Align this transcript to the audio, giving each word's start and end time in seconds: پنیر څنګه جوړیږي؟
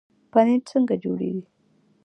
پنیر 0.31 0.61
څنګه 0.69 0.95
جوړیږي؟ 1.03 1.43